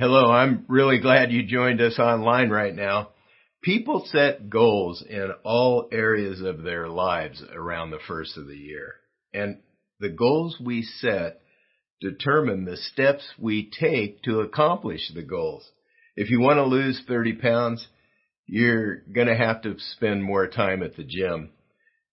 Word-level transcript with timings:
Hello, 0.00 0.30
I'm 0.30 0.64
really 0.68 1.00
glad 1.00 1.32
you 1.32 1.42
joined 1.42 1.80
us 1.80 1.98
online 1.98 2.50
right 2.50 2.72
now. 2.72 3.08
People 3.64 4.06
set 4.06 4.48
goals 4.48 5.02
in 5.02 5.32
all 5.42 5.88
areas 5.90 6.40
of 6.40 6.62
their 6.62 6.88
lives 6.88 7.42
around 7.52 7.90
the 7.90 7.98
first 8.06 8.38
of 8.38 8.46
the 8.46 8.56
year. 8.56 8.94
And 9.34 9.58
the 9.98 10.10
goals 10.10 10.56
we 10.64 10.82
set 10.82 11.40
determine 12.00 12.64
the 12.64 12.76
steps 12.76 13.24
we 13.40 13.72
take 13.76 14.22
to 14.22 14.38
accomplish 14.38 15.00
the 15.12 15.24
goals. 15.24 15.68
If 16.14 16.30
you 16.30 16.38
want 16.38 16.58
to 16.58 16.64
lose 16.64 17.02
30 17.08 17.32
pounds, 17.32 17.84
you're 18.46 18.98
going 19.12 19.26
to 19.26 19.36
have 19.36 19.62
to 19.62 19.74
spend 19.96 20.22
more 20.22 20.46
time 20.46 20.84
at 20.84 20.94
the 20.94 21.02
gym. 21.02 21.50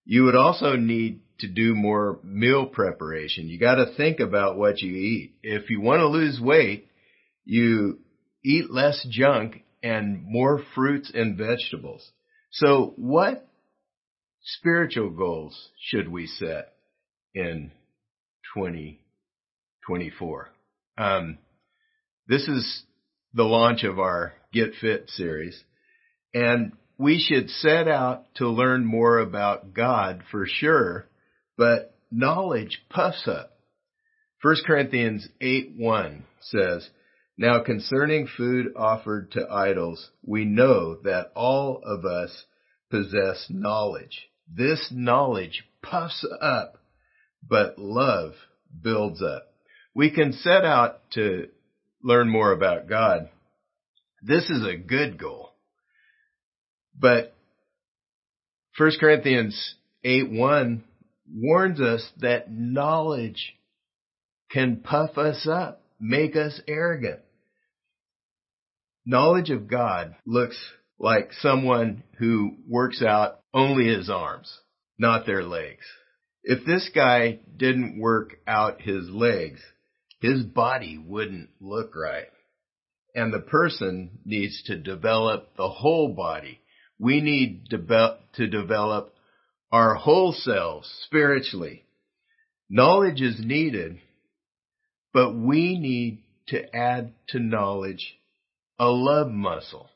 You 0.06 0.24
would 0.24 0.36
also 0.36 0.76
need 0.76 1.20
to 1.42 1.48
do 1.48 1.76
more 1.76 2.18
meal 2.24 2.66
preparation. 2.66 3.48
You 3.48 3.60
got 3.60 3.76
to 3.76 3.94
think 3.96 4.20
about 4.20 4.58
what 4.58 4.82
you 4.82 4.92
eat. 4.92 5.36
If 5.44 5.70
you 5.70 5.82
want 5.82 6.00
to 6.00 6.08
lose 6.08 6.40
weight, 6.42 6.88
you 7.46 8.00
eat 8.44 8.70
less 8.72 9.06
junk 9.10 9.64
and 9.82 10.24
more 10.24 10.62
fruits 10.74 11.12
and 11.14 11.38
vegetables. 11.38 12.12
So 12.52 12.94
what 12.98 13.48
spiritual 14.42 15.12
goals 15.12 15.70
should 15.80 16.10
we 16.10 16.28
set 16.28 16.74
in 17.34 17.72
2024? 18.56 20.50
Um, 20.98 21.38
this 22.28 22.48
is 22.48 22.84
the 23.34 23.44
launch 23.44 23.84
of 23.84 24.00
our 24.00 24.34
Get 24.52 24.74
Fit 24.82 25.10
series 25.10 25.64
and 26.36 26.74
we 26.98 27.18
should 27.18 27.50
set 27.50 27.88
out 27.88 28.26
to 28.36 28.50
learn 28.50 28.86
more 28.86 29.20
about 29.20 29.74
God 29.74 30.22
for 30.32 30.46
sure, 30.46 31.08
but 31.58 31.96
knowledge 32.12 32.82
puffs 32.90 33.28
up. 33.28 33.52
1 34.42 34.56
Corinthians 34.68 35.28
8 35.42 35.74
1 35.78 36.24
says, 36.42 36.90
now 37.38 37.62
concerning 37.64 38.28
food 38.28 38.74
offered 38.78 39.32
to 39.32 39.50
idols, 39.50 40.10
we 40.24 40.46
know 40.46 40.96
that 41.04 41.32
all 41.36 41.82
of 41.84 42.06
us 42.06 42.46
possess 42.90 43.48
knowledge. 43.50 44.30
This 44.52 44.90
knowledge 44.92 45.64
puffs 45.82 46.26
up, 46.42 46.78
but 47.48 47.78
love 47.78 48.34
builds 48.82 49.22
up. 49.22 49.48
We 49.94 50.12
can 50.12 50.34
set 50.34 50.64
out 50.64 51.02
to 51.12 51.50
learn 52.02 52.30
more 52.30 52.52
about 52.52 52.88
God. 52.88 53.30
This 54.22 54.50
is 54.50 54.66
a 54.66 54.78
good 54.78 55.18
goal. 55.18 55.52
But 56.98 57.34
1 58.78 58.92
Corinthians 59.00 59.76
8 60.04 60.32
1 60.32 60.84
warns 61.34 61.82
us 61.82 62.08
that 62.20 62.52
knowledge 62.52 63.56
can 64.52 64.78
puff 64.78 65.18
us 65.18 65.48
up, 65.52 65.82
make 66.00 66.36
us 66.36 66.62
arrogant. 66.68 67.20
Knowledge 69.06 69.52
of 69.52 69.68
God 69.68 70.16
looks 70.26 70.58
like 70.98 71.32
someone 71.34 72.04
who 72.18 72.58
works 72.68 73.04
out 73.04 73.40
only 73.54 73.86
his 73.86 74.10
arms, 74.10 74.52
not 74.98 75.26
their 75.26 75.44
legs. 75.44 75.86
If 76.44 76.66
this 76.66 76.90
guy 76.94 77.40
didn't 77.56 78.00
work 78.00 78.38
out 78.48 78.82
his 78.82 79.08
legs, 79.10 79.62
his 80.22 80.44
body 80.44 80.98
wouldn't 80.98 81.50
look 81.60 81.96
right. 81.96 82.28
And 83.14 83.32
the 83.32 83.42
person 83.42 84.20
needs 84.26 84.64
to 84.64 84.78
develop 84.78 85.56
the 85.56 85.70
whole 85.70 86.14
body. 86.14 86.62
We 86.98 87.22
need 87.22 87.70
to 87.70 88.48
develop 88.48 89.14
our 89.72 89.94
whole 89.96 90.34
selves 90.34 90.90
spiritually. 91.06 91.86
Knowledge 92.70 93.22
is 93.22 93.40
needed, 93.40 94.00
but 95.14 95.36
we 95.36 95.78
need 95.78 96.24
to 96.48 96.76
add 96.76 97.14
to 97.30 97.40
knowledge 97.40 98.18
a 98.80 98.88
love 98.88 99.30
muscle. 99.30 99.90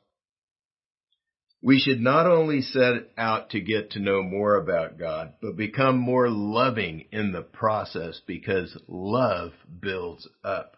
We 1.62 1.80
should 1.80 2.00
not 2.00 2.26
only 2.26 2.62
set 2.62 2.94
out 3.18 3.50
to 3.50 3.60
get 3.60 3.92
to 3.92 4.00
know 4.00 4.24
more 4.24 4.56
about 4.56 4.98
God, 4.98 5.34
but 5.42 5.58
become 5.58 5.98
more 5.98 6.30
loving 6.30 7.06
in 7.12 7.34
the 7.34 7.42
process 7.42 8.22
because 8.26 8.78
love 8.88 9.52
builds 9.82 10.28
up. 10.44 10.78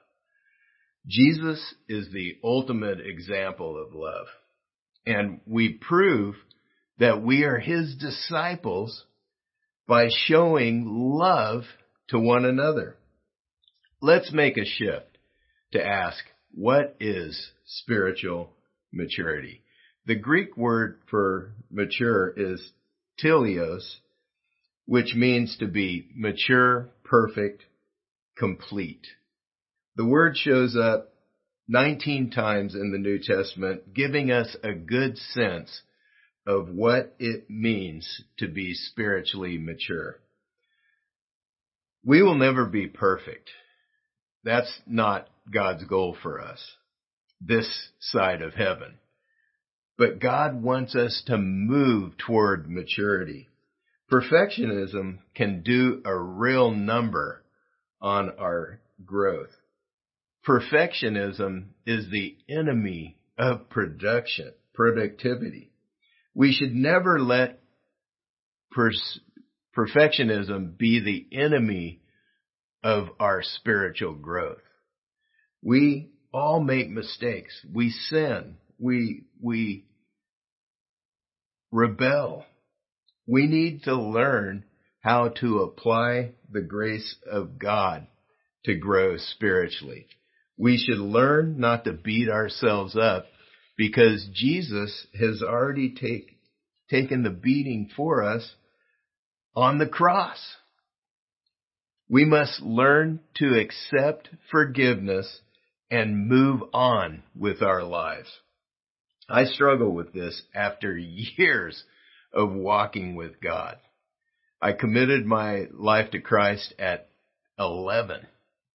Jesus 1.08 1.76
is 1.88 2.12
the 2.12 2.38
ultimate 2.44 3.00
example 3.00 3.80
of 3.80 3.94
love. 3.94 4.28
And 5.06 5.42
we 5.46 5.74
prove 5.74 6.36
that 7.00 7.22
we 7.22 7.44
are 7.44 7.60
his 7.60 7.96
disciples 7.96 9.06
by 9.88 10.08
showing 10.10 10.86
love 10.88 11.64
to 12.10 12.20
one 12.20 12.46
another. 12.46 12.96
Let's 14.02 14.32
make 14.32 14.58
a 14.58 14.66
shift 14.66 15.18
to 15.74 15.86
ask, 15.86 16.24
what 16.54 16.96
is 17.00 17.52
spiritual 17.66 18.52
maturity? 18.92 19.64
The 20.06 20.16
Greek 20.16 20.58
word 20.58 21.00
for 21.10 21.54
mature 21.70 22.34
is 22.36 22.72
teleios, 23.24 23.98
which 24.86 25.14
means 25.16 25.58
to 25.60 25.68
be 25.68 26.10
mature, 26.16 26.90
perfect, 27.04 27.64
complete. 28.38 29.06
The 29.96 30.06
word 30.06 30.36
shows 30.36 30.76
up 30.76 31.14
19 31.68 32.32
times 32.32 32.76
in 32.76 32.92
the 32.92 32.98
New 32.98 33.20
Testament, 33.20 33.94
giving 33.94 34.32
us 34.32 34.56
a 34.64 34.74
good 34.74 35.18
sense 35.18 35.82
of 36.46 36.70
what 36.70 37.16
it 37.20 37.50
means 37.50 38.24
to 38.40 38.48
be 38.48 38.74
spiritually 38.74 39.58
mature. 39.58 40.20
We 42.04 42.24
will 42.24 42.36
never 42.36 42.66
be 42.66 42.88
perfect. 42.88 43.52
That's 44.44 44.72
not 44.88 45.30
God's 45.52 45.84
goal 45.84 46.18
for 46.22 46.42
us, 46.42 46.60
this 47.40 47.90
side 48.00 48.42
of 48.42 48.54
heaven. 48.54 48.98
But 49.98 50.20
God 50.20 50.62
wants 50.62 50.96
us 50.96 51.22
to 51.28 51.38
move 51.38 52.18
toward 52.18 52.70
maturity. 52.70 53.50
Perfectionism 54.12 55.20
can 55.36 55.62
do 55.62 56.02
a 56.06 56.18
real 56.18 56.72
number 56.72 57.44
on 58.02 58.32
our 58.40 58.82
growth. 59.06 59.52
Perfectionism 60.46 61.66
is 61.86 62.10
the 62.10 62.36
enemy 62.50 63.18
of 63.38 63.70
production, 63.70 64.54
productivity. 64.74 65.72
We 66.34 66.52
should 66.52 66.74
never 66.74 67.20
let 67.20 67.60
pers- 68.72 69.20
perfectionism 69.78 70.78
be 70.78 71.00
the 71.00 71.28
enemy 71.38 72.02
of 72.84 73.10
our 73.20 73.42
spiritual 73.44 74.14
growth. 74.14 74.62
We 75.62 76.12
all 76.34 76.60
make 76.60 76.90
mistakes. 76.90 77.54
We 77.72 77.90
sin. 77.90 78.58
We, 78.80 79.26
we 79.42 79.86
rebel. 81.72 82.46
We 83.28 83.48
need 83.48 83.84
to 83.84 83.96
learn 83.96 84.66
how 85.02 85.30
to 85.42 85.60
apply 85.60 86.32
the 86.52 86.62
grace 86.62 87.16
of 87.30 87.60
God 87.60 88.08
to 88.66 88.76
grow 88.76 89.18
spiritually. 89.18 90.08
We 90.58 90.78
should 90.78 91.00
learn 91.00 91.60
not 91.60 91.86
to 91.86 91.94
beat 91.94 92.30
ourselves 92.30 92.96
up 92.96 93.26
because 93.78 94.30
Jesus 94.34 95.08
has 95.20 95.42
already 95.42 95.96
take, 95.96 96.38
taken 96.90 97.24
the 97.24 97.32
beating 97.32 97.90
for 97.96 98.24
us 98.24 98.54
on 99.56 99.80
the 99.80 99.88
cross. 99.88 100.38
We 102.12 102.26
must 102.26 102.62
learn 102.62 103.22
to 103.36 103.58
accept 103.58 104.28
forgiveness 104.52 105.40
and 105.90 106.28
move 106.28 106.62
on 106.74 107.24
with 107.34 107.62
our 107.62 107.84
lives. 107.84 108.30
I 109.30 109.46
struggle 109.46 109.94
with 109.94 110.12
this 110.12 110.42
after 110.54 110.98
years 110.98 111.82
of 112.34 112.52
walking 112.52 113.16
with 113.16 113.40
God. 113.40 113.78
I 114.62 114.74
committed 114.74 115.26
my 115.26 115.68
life 115.72 116.12
to 116.12 116.20
Christ 116.20 116.74
at 116.78 117.08
11. 117.58 118.28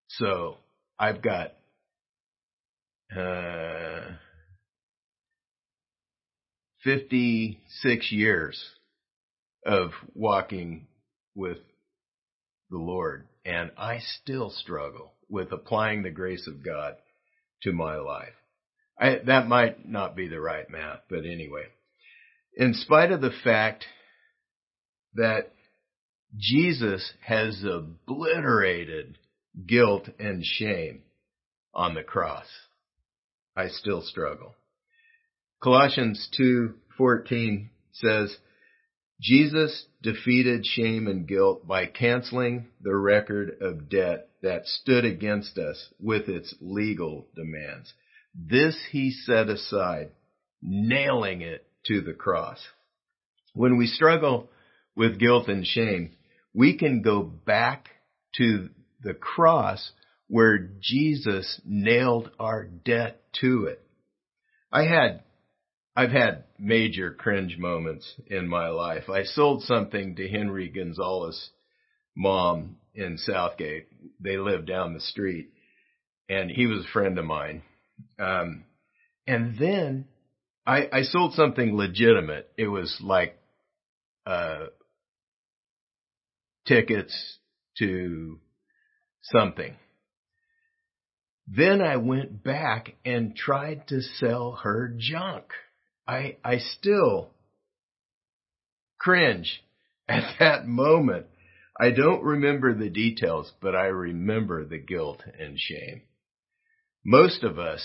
So 0.09 0.57
I've 0.99 1.21
got, 1.21 1.53
uh, 3.15 4.13
56 6.85 8.13
years 8.13 8.65
of 9.67 9.91
walking 10.15 10.87
with 11.35 11.59
the 12.71 12.79
Lord 12.79 13.29
and 13.45 13.71
I 13.79 14.01
still 14.23 14.51
struggle 14.51 15.13
with 15.29 15.53
applying 15.53 16.03
the 16.03 16.11
grace 16.11 16.47
of 16.47 16.65
God 16.65 16.97
to 17.63 17.73
my 17.73 17.97
life. 17.97 18.35
I, 18.99 19.21
that 19.27 19.47
might 19.47 19.89
not 19.89 20.17
be 20.17 20.29
the 20.29 20.41
right 20.41 20.69
math, 20.71 21.01
but 21.09 21.25
anyway, 21.25 21.67
in 22.55 22.75
spite 22.75 23.13
of 23.13 23.21
the 23.21 23.35
fact 23.45 23.85
that 25.15 25.53
Jesus 26.37 27.13
has 27.25 27.63
obliterated 27.65 29.19
guilt 29.67 30.09
and 30.19 30.43
shame 30.45 31.03
on 31.75 31.95
the 31.95 32.03
cross, 32.03 32.47
I 33.55 33.69
still 33.69 34.03
struggle. 34.03 34.55
Colossians 35.63 36.29
2:14 36.39 37.69
says, 37.93 38.37
Jesus 39.21 39.87
defeated 40.03 40.67
shame 40.67 41.07
and 41.07 41.27
guilt 41.27 41.67
by 41.67 41.87
canceling 41.87 42.69
the 42.83 42.95
record 42.95 43.57
of 43.61 43.89
debt 43.89 44.29
that 44.43 44.67
stood 44.67 45.05
against 45.05 45.57
us 45.57 45.89
with 45.99 46.29
its 46.29 46.55
legal 46.61 47.27
demands. 47.35 47.93
This 48.35 48.77
he 48.91 49.11
set 49.11 49.49
aside, 49.49 50.11
nailing 50.61 51.41
it 51.41 51.67
to 51.87 52.03
the 52.03 52.13
cross. 52.13 52.59
When 53.55 53.79
we 53.79 53.87
struggle 53.87 54.51
with 54.95 55.19
guilt 55.19 55.49
and 55.49 55.67
shame, 55.67 56.13
we 56.53 56.77
can 56.77 57.01
go 57.01 57.23
back 57.23 57.89
to 58.37 58.69
the 59.03 59.15
cross 59.15 59.93
where 60.29 60.59
Jesus 60.81 61.61
nailed 61.65 62.31
our 62.39 62.65
debt 62.65 63.23
to 63.41 63.67
it. 63.67 63.83
I 64.71 64.83
had, 64.83 65.23
I've 65.97 66.11
had 66.11 66.45
major 66.59 67.13
cringe 67.13 67.57
moments 67.57 68.07
in 68.27 68.49
my 68.49 68.69
life. 68.69 69.09
I 69.09 69.23
sold 69.25 69.63
something 69.63 70.17
to 70.17 70.29
Henry 70.29 70.69
Gonzalez 70.69 71.51
mom 72.15 72.77
in 72.95 73.17
Southgate. 73.17 73.89
They 74.21 74.37
lived 74.37 74.67
down 74.67 74.93
the 74.93 75.01
street 75.01 75.53
and 76.29 76.51
he 76.51 76.67
was 76.67 76.85
a 76.85 76.93
friend 76.93 77.19
of 77.19 77.25
mine. 77.25 77.63
Um, 78.19 78.65
and 79.27 79.59
then 79.59 80.07
I, 80.67 80.89
I 80.93 81.03
sold 81.03 81.33
something 81.33 81.75
legitimate. 81.75 82.51
It 82.59 82.69
was 82.69 82.95
like, 83.01 83.39
uh, 84.27 84.67
tickets 86.67 87.39
to 87.79 88.39
something. 89.23 89.77
Then 91.49 91.81
I 91.81 91.97
went 91.97 92.43
back 92.43 92.97
and 93.05 93.35
tried 93.35 93.89
to 93.89 94.03
sell 94.03 94.59
her 94.63 94.93
junk. 94.99 95.45
I, 96.07 96.37
I 96.45 96.59
still 96.59 97.31
cringe 98.99 99.63
at 100.09 100.37
that 100.39 100.67
moment. 100.67 101.27
I 101.79 101.91
don't 101.91 102.23
remember 102.23 102.75
the 102.75 102.89
details, 102.89 103.53
but 103.61 103.75
I 103.75 103.87
remember 103.87 104.65
the 104.65 104.79
guilt 104.79 105.23
and 105.39 105.59
shame. 105.59 106.03
Most 107.05 107.43
of 107.45 107.59
us 107.59 107.83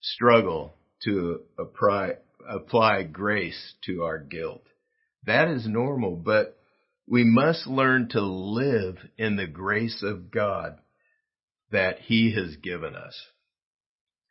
struggle 0.00 0.74
to 1.04 1.40
apply, 1.58 2.14
apply 2.48 3.04
grace 3.04 3.74
to 3.86 4.02
our 4.02 4.18
guilt. 4.18 4.62
That 5.24 5.48
is 5.48 5.66
normal, 5.66 6.16
but 6.16 6.56
we 7.06 7.24
must 7.24 7.66
learn 7.66 8.08
to 8.10 8.20
live 8.20 8.96
in 9.16 9.36
the 9.36 9.46
grace 9.46 10.02
of 10.02 10.30
God 10.30 10.78
that 11.70 11.98
He 12.00 12.34
has 12.34 12.56
given 12.56 12.94
us. 12.94 13.18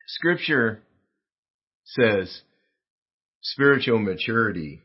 Scripture 0.07 0.83
says 1.83 2.41
spiritual 3.41 3.99
maturity 3.99 4.81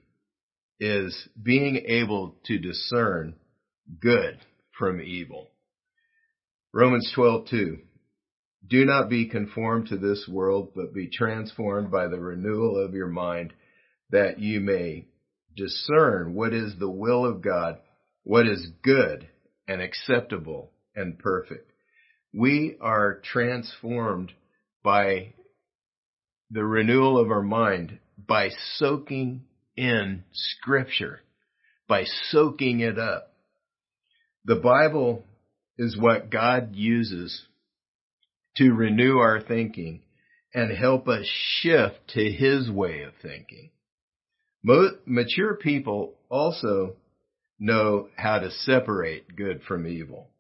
is 0.81 1.29
being 1.41 1.77
able 1.87 2.37
to 2.45 2.59
discern 2.59 3.35
good 4.01 4.39
from 4.79 5.01
evil. 5.01 5.51
Romans 6.73 7.13
12:2 7.17 7.79
Do 8.67 8.85
not 8.85 9.09
be 9.09 9.29
conformed 9.29 9.89
to 9.89 9.97
this 9.97 10.27
world 10.29 10.73
but 10.75 10.95
be 10.95 11.09
transformed 11.09 11.91
by 11.91 12.09
the 12.09 12.19
renewal 12.19 12.79
of 12.79 12.95
your 12.95 13.09
mind 13.09 13.53
that 14.11 14.39
you 14.39 14.61
may 14.61 15.07
discern 15.57 16.35
what 16.35 16.53
is 16.53 16.77
the 16.79 16.91
will 16.91 17.25
of 17.25 17.43
God, 17.43 17.79
what 18.25 18.47
is 18.47 18.67
good 18.83 19.29
and 19.69 19.81
acceptable 19.81 20.73
and 20.95 21.19
perfect. 21.19 21.71
We 22.33 22.77
are 22.81 23.21
transformed 23.23 24.33
by 24.83 25.35
the 26.51 26.65
renewal 26.65 27.19
of 27.19 27.31
our 27.31 27.43
mind 27.43 27.99
by 28.17 28.51
soaking 28.77 29.45
in 29.77 30.25
scripture, 30.33 31.21
by 31.89 32.05
soaking 32.31 32.81
it 32.81 32.99
up. 32.99 33.33
The 34.45 34.57
Bible 34.57 35.25
is 35.79 35.97
what 35.99 36.31
God 36.31 36.75
uses 36.75 37.47
to 38.57 38.73
renew 38.73 39.19
our 39.19 39.41
thinking 39.41 40.03
and 40.55 40.77
help 40.77 41.09
us 41.09 41.27
shift 41.61 41.97
to 42.09 42.31
His 42.31 42.71
way 42.71 43.03
of 43.03 43.15
thinking. 43.21 43.71
Mature 45.07 45.57
people 45.57 46.15
also 46.29 46.97
know 47.59 48.09
how 48.17 48.39
to 48.39 48.51
separate 48.51 49.35
good 49.37 49.63
from 49.63 49.87
evil. 49.87 50.31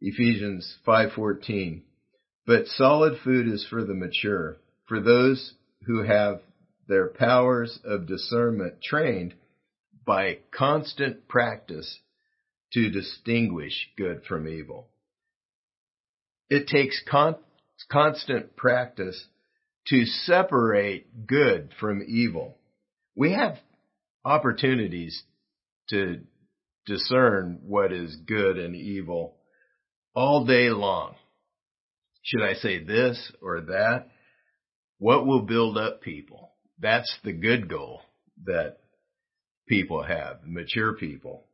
Ephesians 0.00 0.78
5:14 0.86 1.82
But 2.46 2.66
solid 2.66 3.18
food 3.20 3.48
is 3.48 3.66
for 3.68 3.84
the 3.84 3.94
mature, 3.94 4.58
for 4.86 5.00
those 5.00 5.54
who 5.86 6.02
have 6.02 6.40
their 6.88 7.08
powers 7.08 7.78
of 7.84 8.06
discernment 8.06 8.82
trained 8.82 9.34
by 10.04 10.38
constant 10.52 11.28
practice 11.28 12.00
to 12.72 12.90
distinguish 12.90 13.88
good 13.96 14.22
from 14.28 14.48
evil. 14.48 14.88
It 16.48 16.68
takes 16.68 17.02
con- 17.08 17.36
constant 17.90 18.56
practice 18.56 19.26
to 19.88 20.04
separate 20.04 21.26
good 21.26 21.70
from 21.80 22.02
evil 22.06 22.56
we 23.16 23.32
have 23.32 23.56
opportunities 24.24 25.22
to 25.88 26.20
discern 26.84 27.60
what 27.62 27.92
is 27.92 28.14
good 28.26 28.58
and 28.58 28.76
evil 28.76 29.36
all 30.14 30.44
day 30.44 30.68
long. 30.68 31.14
Should 32.22 32.42
I 32.42 32.54
say 32.54 32.84
this 32.84 33.32
or 33.40 33.62
that? 33.62 34.08
What 34.98 35.26
will 35.26 35.42
build 35.42 35.78
up 35.78 36.02
people? 36.02 36.52
That's 36.78 37.18
the 37.24 37.32
good 37.32 37.68
goal 37.68 38.02
that 38.44 38.78
people 39.68 40.02
have, 40.02 40.40
mature 40.44 40.94
people. 40.94 41.44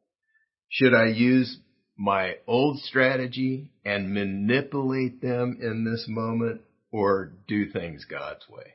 Should 0.68 0.94
I 0.94 1.06
use 1.06 1.58
my 1.96 2.36
old 2.46 2.78
strategy 2.80 3.70
and 3.84 4.12
manipulate 4.12 5.20
them 5.20 5.58
in 5.60 5.84
this 5.84 6.06
moment 6.08 6.62
or 6.90 7.32
do 7.46 7.70
things 7.70 8.04
God's 8.04 8.48
way? 8.48 8.74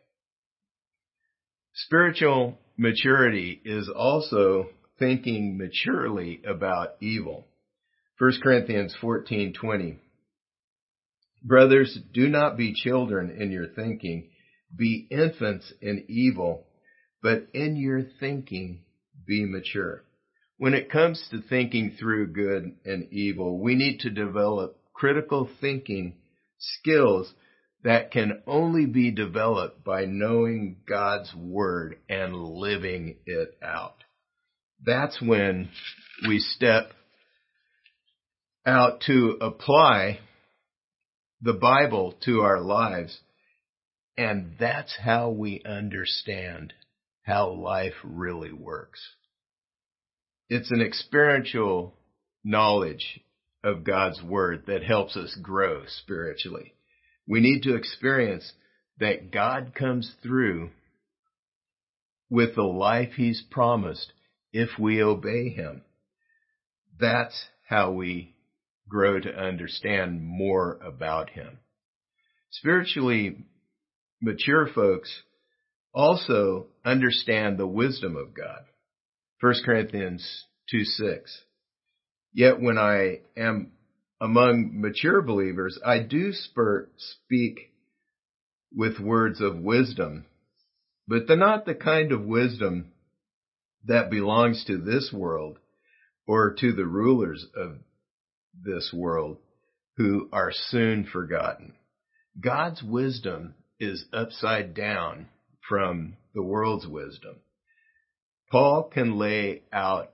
Spiritual 1.74 2.58
maturity 2.78 3.62
is 3.64 3.90
also 3.90 4.70
thinking 5.00 5.58
maturely 5.58 6.42
about 6.48 6.96
evil. 7.02 7.46
1 8.20 8.42
Corinthians 8.42 8.96
14:20 9.02 9.98
Brothers, 11.44 12.00
do 12.14 12.28
not 12.28 12.58
be 12.58 12.74
children 12.74 13.30
in 13.30 13.52
your 13.52 13.68
thinking, 13.68 14.30
be 14.75 15.08
infants 15.10 15.72
in 15.81 16.06
evil, 16.08 16.68
but 17.22 17.48
in 17.54 17.75
your 17.75 18.04
thinking 18.19 18.84
be 19.25 19.46
mature. 19.46 20.04
When 20.58 20.74
it 20.74 20.92
comes 20.92 21.24
to 21.31 21.42
thinking 21.42 21.96
through 22.00 22.34
good 22.34 22.75
and 22.84 23.12
evil, 23.12 23.60
we 23.60 23.75
need 23.75 24.00
to 24.00 24.10
develop 24.10 24.78
critical 24.94 25.50
thinking 25.62 26.16
skills 26.58 27.31
that 27.84 28.12
can 28.12 28.42
only 28.48 28.86
be 28.86 29.12
developed 29.12 29.84
by 29.84 30.06
knowing 30.06 30.78
God's 30.88 31.33
word 31.36 31.97
and 32.09 32.36
living 32.36 33.18
it 33.26 33.57
out. 33.62 34.04
That's 34.83 35.21
when 35.21 35.69
we 36.28 36.40
step 36.40 36.92
out 38.66 39.02
to 39.07 39.38
apply 39.40 40.19
the 41.42 41.54
Bible 41.54 42.16
to 42.26 42.42
our 42.42 42.59
lives. 42.59 43.18
And 44.18 44.56
that's 44.59 44.97
how 45.00 45.30
we 45.30 45.62
understand 45.64 46.74
how 47.24 47.50
life 47.52 47.94
really 48.04 48.52
works. 48.52 49.00
It's 50.50 50.71
an 50.71 50.81
experiential 50.81 51.94
knowledge 52.44 53.19
of 53.64 53.83
God's 53.83 54.24
Word 54.24 54.64
that 54.68 54.83
helps 54.83 55.16
us 55.16 55.38
grow 55.42 55.83
spiritually. 55.86 56.74
We 57.28 57.42
need 57.42 57.64
to 57.64 57.76
experience 57.76 58.54
that 59.00 59.31
God 59.31 59.74
comes 59.76 60.12
through 60.24 60.71
with 62.30 62.56
the 62.56 62.64
life 62.64 63.14
He's 63.16 63.44
promised 63.52 64.14
if 64.54 64.69
we 64.80 65.04
obey 65.04 65.50
Him. 65.50 65.83
That's 67.00 67.50
how 67.68 67.92
we 67.92 68.36
grow 68.90 69.19
to 69.19 69.38
understand 69.38 70.24
more 70.24 70.80
about 70.81 71.31
Him. 71.31 71.59
Spiritually 72.52 73.45
mature 74.21 74.68
folks 74.74 75.24
also 75.94 76.68
understand 76.86 77.57
the 77.57 77.68
wisdom 77.68 78.16
of 78.16 78.33
God. 78.33 78.64
1 79.42 79.54
Corinthians 79.66 80.45
2 80.71 80.83
6. 80.83 81.42
Yet 82.33 82.59
when 82.59 82.78
I 82.78 83.21
am 83.36 83.71
among 84.19 84.71
mature 84.74 85.21
believers, 85.21 85.80
I 85.86 86.00
do 86.00 86.33
spur, 86.33 86.90
speak 86.97 87.71
with 88.76 89.00
words 89.00 89.42
of 89.42 89.59
wisdom, 89.59 90.26
but 91.07 91.28
they're 91.28 91.38
not 91.38 91.66
the 91.66 91.76
kind 91.76 92.12
of 92.12 92.26
wisdom 92.26 92.92
that 93.86 94.09
belongs 94.09 94.66
to 94.66 94.78
this 94.78 95.12
world 95.14 95.57
or 96.28 96.54
to 96.59 96.74
the 96.74 96.86
rulers 96.86 97.45
of 97.56 97.78
this 98.62 98.92
world 98.94 99.38
who 99.95 100.30
are 100.31 100.52
soon 100.52 101.06
forgotten. 101.06 101.74
God's 102.40 102.83
wisdom 102.83 103.56
is 103.80 104.06
upside 104.14 104.74
down 104.74 105.28
from 105.68 106.16
the 106.34 106.44
world's 106.44 106.88
wisdom. 106.88 107.38
Paul 108.52 108.90
can 108.94 109.18
lay 109.18 109.64
out 109.74 110.12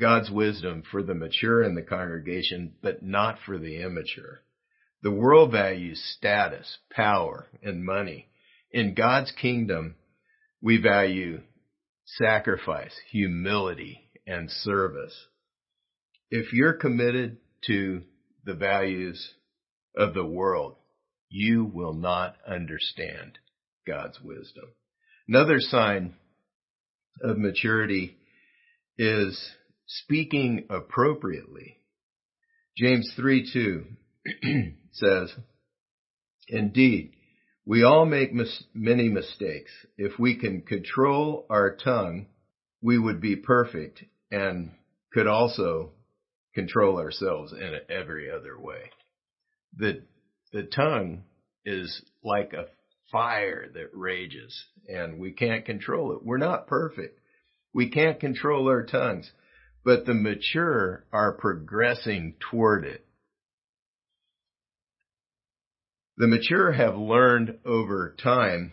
God's 0.00 0.30
wisdom 0.30 0.82
for 0.90 1.02
the 1.02 1.14
mature 1.14 1.62
in 1.62 1.74
the 1.74 1.82
congregation, 1.82 2.72
but 2.82 3.02
not 3.02 3.38
for 3.44 3.58
the 3.58 3.82
immature. 3.82 4.40
The 5.02 5.10
world 5.10 5.52
values 5.52 6.02
status, 6.16 6.78
power, 6.90 7.46
and 7.62 7.84
money. 7.84 8.28
In 8.72 8.94
God's 8.94 9.32
kingdom, 9.32 9.96
we 10.62 10.80
value 10.80 11.42
sacrifice, 12.04 12.94
humility, 13.10 14.10
and 14.26 14.50
service. 14.50 15.26
If 16.30 16.52
you're 16.52 16.74
committed 16.74 17.38
to 17.66 18.02
the 18.44 18.54
values 18.54 19.34
of 19.96 20.14
the 20.14 20.24
world, 20.24 20.76
you 21.30 21.64
will 21.64 21.94
not 21.94 22.36
understand 22.46 23.38
God's 23.86 24.20
wisdom. 24.20 24.66
Another 25.28 25.60
sign 25.60 26.14
of 27.22 27.38
maturity 27.38 28.16
is 28.98 29.50
speaking 29.86 30.66
appropriately. 30.68 31.78
James 32.76 33.12
3 33.16 33.50
2 33.52 33.84
says, 34.92 35.32
Indeed, 36.48 37.12
we 37.64 37.84
all 37.84 38.06
make 38.06 38.32
mis- 38.32 38.64
many 38.74 39.08
mistakes. 39.08 39.70
If 39.96 40.18
we 40.18 40.36
can 40.36 40.62
control 40.62 41.46
our 41.48 41.76
tongue, 41.76 42.26
we 42.82 42.98
would 42.98 43.20
be 43.20 43.36
perfect 43.36 44.02
and 44.30 44.72
could 45.12 45.26
also 45.26 45.90
control 46.54 46.98
ourselves 46.98 47.52
in 47.52 47.74
every 47.88 48.30
other 48.30 48.58
way. 48.58 48.90
The, 49.76 50.02
the 50.52 50.62
tongue 50.64 51.24
is 51.64 52.02
like 52.22 52.52
a 52.52 52.66
fire 53.12 53.68
that 53.74 53.90
rages 53.92 54.64
and 54.88 55.18
we 55.18 55.32
can't 55.32 55.64
control 55.64 56.12
it. 56.12 56.24
We're 56.24 56.38
not 56.38 56.66
perfect. 56.66 57.18
We 57.72 57.90
can't 57.90 58.18
control 58.18 58.68
our 58.68 58.84
tongues, 58.84 59.30
but 59.84 60.06
the 60.06 60.14
mature 60.14 61.04
are 61.12 61.32
progressing 61.32 62.34
toward 62.50 62.84
it. 62.84 63.04
The 66.16 66.26
mature 66.26 66.72
have 66.72 66.96
learned 66.96 67.58
over 67.64 68.14
time 68.22 68.72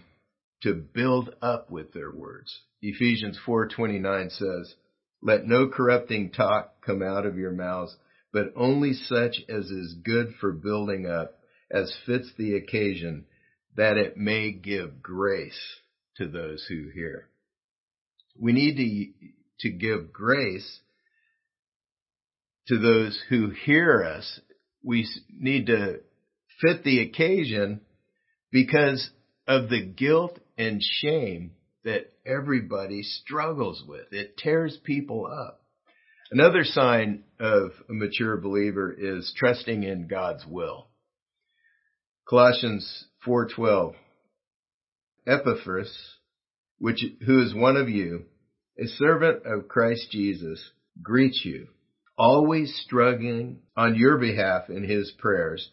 to 0.63 0.73
build 0.73 1.33
up 1.41 1.69
with 1.69 1.93
their 1.93 2.11
words. 2.11 2.61
Ephesians 2.81 3.37
4:29 3.45 4.29
says, 4.31 4.75
"Let 5.21 5.45
no 5.45 5.69
corrupting 5.69 6.31
talk 6.31 6.81
come 6.81 7.01
out 7.01 7.25
of 7.25 7.37
your 7.37 7.51
mouths, 7.51 7.95
but 8.33 8.51
only 8.55 8.93
such 8.93 9.43
as 9.47 9.71
is 9.71 9.93
good 10.03 10.35
for 10.35 10.51
building 10.51 11.05
up, 11.05 11.36
as 11.71 11.95
fits 12.05 12.31
the 12.37 12.55
occasion, 12.55 13.25
that 13.75 13.97
it 13.97 14.17
may 14.17 14.51
give 14.51 15.01
grace 15.01 15.79
to 16.15 16.27
those 16.27 16.65
who 16.67 16.89
hear." 16.89 17.29
We 18.39 18.53
need 18.53 18.77
to, 18.77 19.29
to 19.61 19.69
give 19.69 20.13
grace 20.13 20.81
to 22.67 22.77
those 22.77 23.19
who 23.29 23.49
hear 23.49 24.03
us. 24.03 24.39
We 24.83 25.07
need 25.29 25.67
to 25.67 26.01
fit 26.61 26.83
the 26.83 26.99
occasion 26.99 27.81
because 28.51 29.09
of 29.47 29.69
the 29.69 29.81
guilt 29.81 30.39
and 30.57 30.81
shame 30.81 31.51
that 31.83 32.11
everybody 32.25 33.03
struggles 33.03 33.83
with. 33.87 34.11
It 34.11 34.37
tears 34.37 34.77
people 34.83 35.25
up. 35.25 35.61
Another 36.29 36.63
sign 36.65 37.23
of 37.39 37.71
a 37.89 37.93
mature 37.93 38.37
believer 38.37 38.93
is 38.97 39.33
trusting 39.37 39.83
in 39.83 40.07
God's 40.07 40.45
will. 40.45 40.86
Colossians 42.29 43.05
4:12 43.25 43.95
Epaphras, 45.25 46.17
which 46.77 47.01
who 47.25 47.41
is 47.41 47.55
one 47.55 47.77
of 47.77 47.87
you, 47.87 48.25
a 48.77 48.85
servant 48.85 49.45
of 49.45 49.69
Christ 49.69 50.11
Jesus, 50.11 50.71
greets 51.01 51.45
you, 51.45 51.69
always 52.17 52.75
struggling 52.83 53.61
on 53.77 53.95
your 53.95 54.17
behalf 54.17 54.69
in 54.69 54.83
his 54.83 55.09
prayers 55.17 55.71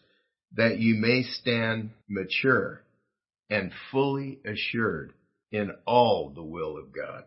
that 0.53 0.79
you 0.79 0.95
may 0.95 1.23
stand 1.23 1.89
mature 2.07 2.81
and 3.49 3.73
fully 3.91 4.39
assured 4.45 5.11
in 5.51 5.73
all 5.85 6.29
the 6.33 6.43
will 6.43 6.77
of 6.77 6.93
God. 6.93 7.25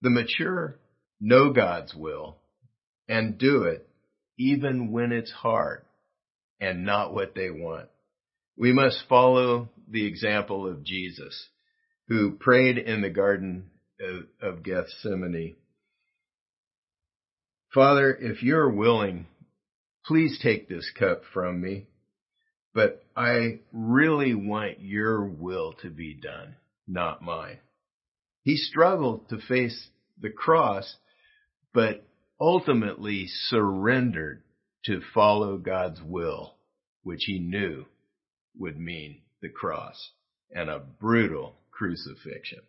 The 0.00 0.10
mature 0.10 0.78
know 1.20 1.52
God's 1.52 1.92
will 1.92 2.38
and 3.08 3.36
do 3.36 3.64
it 3.64 3.88
even 4.38 4.92
when 4.92 5.10
it's 5.10 5.32
hard 5.32 5.84
and 6.60 6.84
not 6.84 7.12
what 7.12 7.34
they 7.34 7.50
want. 7.50 7.88
We 8.56 8.72
must 8.72 9.04
follow 9.08 9.68
the 9.88 10.06
example 10.06 10.68
of 10.68 10.84
Jesus, 10.84 11.48
who 12.08 12.36
prayed 12.36 12.78
in 12.78 13.02
the 13.02 13.10
Garden 13.10 13.70
of 14.40 14.62
Gethsemane. 14.62 15.56
Father, 17.72 18.14
if 18.14 18.42
you're 18.42 18.70
willing, 18.70 19.26
please 20.04 20.38
take 20.42 20.68
this 20.68 20.90
cup 20.96 21.22
from 21.32 21.60
me 21.60 21.88
but 22.74 23.04
I 23.16 23.60
really 23.72 24.34
want 24.34 24.80
your 24.80 25.24
will 25.24 25.74
to 25.82 25.90
be 25.90 26.14
done, 26.14 26.56
not 26.88 27.22
mine. 27.22 27.60
He 28.42 28.56
struggled 28.56 29.28
to 29.28 29.38
face 29.38 29.88
the 30.20 30.30
cross, 30.30 30.96
but 31.72 32.04
ultimately 32.40 33.26
surrendered 33.28 34.42
to 34.86 35.00
follow 35.14 35.56
God's 35.56 36.02
will, 36.02 36.56
which 37.04 37.22
he 37.26 37.38
knew 37.38 37.86
would 38.58 38.78
mean 38.78 39.20
the 39.42 39.48
cross 39.48 40.10
and 40.50 40.70
a 40.70 40.78
brutal 40.78 41.56
crucifixion. 41.70 42.60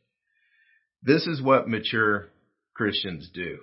This 1.03 1.27
is 1.27 1.41
what 1.41 1.69
mature 1.69 2.29
Christians 2.73 3.29
do. 3.33 3.59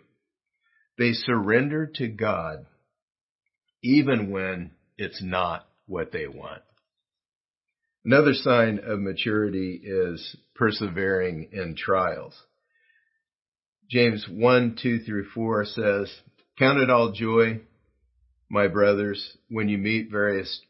They 0.99 1.13
surrender 1.13 1.91
to 1.97 2.09
God 2.09 2.67
even 3.83 4.31
when 4.31 4.71
it's 4.97 5.23
not 5.23 5.67
what 5.87 6.13
they 6.13 6.29
want. 6.29 6.63
Another 8.05 8.35
sign 8.35 8.81
of 8.85 9.01
maturity 9.01 9.81
is 9.83 10.37
persevering 10.55 11.51
in 11.53 11.77
trials. 11.77 12.35
James 13.91 14.27
1, 14.29 14.77
2 14.83 15.01
through 15.01 15.27
4 15.35 15.65
says, 15.67 16.13
Count 16.59 16.79
it 16.79 16.91
all 16.91 17.13
joy, 17.13 17.61
my 18.49 18.69
brothers, 18.69 19.37
when 19.49 19.69
you 19.69 19.79
meet 19.79 20.11
various, 20.11 20.61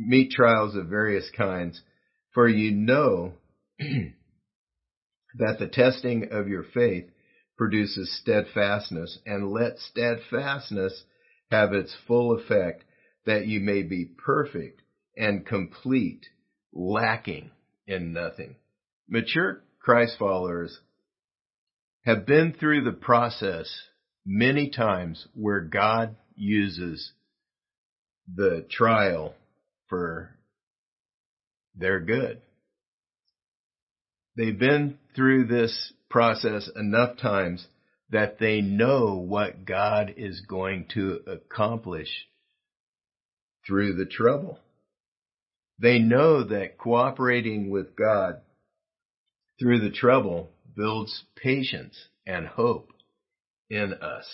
meet 0.00 0.30
trials 0.30 0.74
of 0.74 0.86
various 0.86 1.30
kinds, 1.36 1.80
for 2.32 2.48
you 2.48 2.72
know 2.72 3.34
that 3.78 5.58
the 5.58 5.68
testing 5.68 6.28
of 6.32 6.48
your 6.48 6.64
faith 6.64 7.04
produces 7.56 8.18
steadfastness, 8.20 9.18
and 9.26 9.50
let 9.50 9.78
steadfastness 9.78 11.04
have 11.50 11.74
its 11.74 11.94
full 12.06 12.38
effect 12.38 12.84
that 13.26 13.46
you 13.46 13.60
may 13.60 13.82
be 13.82 14.04
perfect 14.04 14.80
and 15.16 15.44
complete, 15.44 16.26
lacking 16.72 17.50
in 17.86 18.12
nothing. 18.12 18.56
Mature 19.08 19.60
Christ 19.80 20.16
followers 20.18 20.78
have 22.04 22.24
been 22.24 22.54
through 22.54 22.84
the 22.84 22.92
process 22.92 23.70
many 24.24 24.70
times 24.70 25.26
where 25.34 25.60
God 25.60 26.16
uses 26.34 27.12
the 28.32 28.66
trial 28.70 29.34
for 29.90 30.30
their 31.74 32.00
good. 32.00 32.40
They've 34.36 34.58
been 34.58 34.98
through 35.14 35.48
this 35.48 35.92
process 36.08 36.70
enough 36.74 37.18
times 37.18 37.66
that 38.10 38.38
they 38.38 38.60
know 38.60 39.16
what 39.16 39.66
God 39.66 40.14
is 40.16 40.42
going 40.48 40.86
to 40.94 41.20
accomplish 41.26 42.08
through 43.66 43.96
the 43.96 44.06
trouble. 44.06 44.58
They 45.78 45.98
know 45.98 46.44
that 46.44 46.78
cooperating 46.78 47.70
with 47.70 47.96
God 47.96 48.40
through 49.58 49.80
the 49.80 49.94
trouble 49.94 50.50
builds 50.76 51.24
patience 51.36 51.96
and 52.26 52.46
hope 52.46 52.88
in 53.68 53.92
us. 53.94 54.26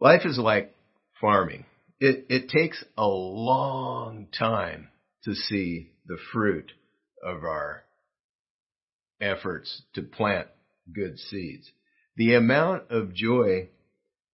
Life 0.00 0.22
is 0.24 0.38
like 0.38 0.74
farming. 1.20 1.64
It, 2.04 2.26
it 2.30 2.48
takes 2.48 2.84
a 2.98 3.06
long 3.06 4.26
time 4.36 4.88
to 5.22 5.36
see 5.36 5.92
the 6.04 6.18
fruit 6.32 6.72
of 7.22 7.44
our 7.44 7.84
efforts 9.20 9.82
to 9.94 10.02
plant 10.02 10.48
good 10.92 11.16
seeds. 11.16 11.70
The 12.16 12.34
amount 12.34 12.90
of 12.90 13.14
joy 13.14 13.68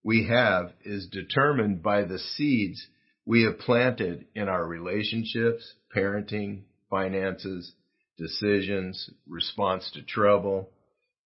we 0.02 0.28
have 0.28 0.72
is 0.82 1.08
determined 1.08 1.82
by 1.82 2.04
the 2.04 2.18
seeds 2.18 2.86
we 3.26 3.42
have 3.42 3.58
planted 3.58 4.24
in 4.34 4.48
our 4.48 4.66
relationships, 4.66 5.74
parenting, 5.94 6.62
finances, 6.88 7.74
decisions, 8.16 9.10
response 9.28 9.90
to 9.92 10.00
trouble, 10.00 10.70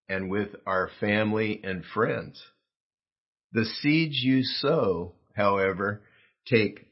and 0.08 0.28
with 0.28 0.48
our 0.66 0.90
family 0.98 1.60
and 1.62 1.84
friends. 1.84 2.42
The 3.52 3.64
seeds 3.64 4.20
you 4.24 4.42
sow, 4.42 5.14
however, 5.36 6.02
take 6.46 6.86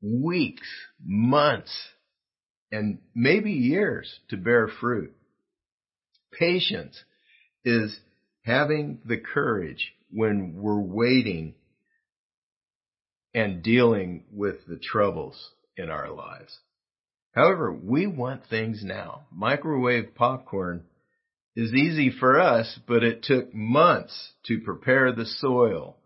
weeks, 0.00 0.68
months, 1.04 1.74
and 2.70 2.98
maybe 3.14 3.52
years 3.52 4.20
to 4.28 4.36
bear 4.36 4.68
fruit. 4.68 5.14
Patience 6.32 7.02
is 7.64 7.98
having 8.42 9.00
the 9.04 9.18
courage 9.18 9.92
when 10.10 10.54
we're 10.56 10.80
waiting 10.80 11.54
and 13.32 13.62
dealing 13.62 14.24
with 14.32 14.56
the 14.66 14.78
troubles 14.78 15.50
in 15.76 15.90
our 15.90 16.10
lives. 16.10 16.58
However, 17.32 17.72
we 17.72 18.06
want 18.06 18.46
things 18.46 18.82
now. 18.84 19.26
Microwave 19.32 20.14
popcorn 20.14 20.84
is 21.56 21.72
easy 21.72 22.10
for 22.10 22.40
us, 22.40 22.78
but 22.86 23.02
it 23.02 23.24
took 23.24 23.52
months 23.52 24.32
to 24.46 24.60
prepare 24.60 25.12
the 25.12 25.26
soil, 25.26 25.96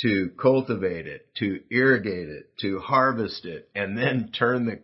to 0.00 0.30
cultivate 0.40 1.06
it, 1.06 1.26
to 1.36 1.60
irrigate 1.70 2.28
it, 2.28 2.50
to 2.60 2.78
harvest 2.78 3.44
it, 3.44 3.68
and 3.74 3.98
then 3.98 4.30
turn 4.36 4.66
the 4.66 4.80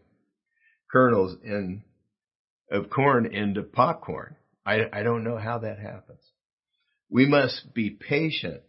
kernels 0.91 1.37
in 1.45 1.83
of 2.71 2.91
corn 2.91 3.27
into 3.27 3.63
popcorn. 3.63 4.37
I, 4.67 4.81
I 4.93 5.03
don't 5.03 5.25
know 5.25 5.37
how 5.37 5.59
that 5.59 5.79
happens. 5.79 6.21
We 7.11 7.27
must 7.27 7.75
be 7.75 7.91
patient 7.91 8.63